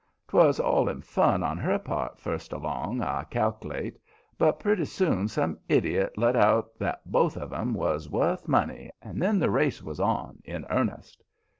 [0.29, 3.99] 'Twas all in fun on her part first along, I cal'late,
[4.35, 9.21] but pretty soon some idiot let out that both of 'em was wuth money, and
[9.21, 11.23] then the race was on in earnest.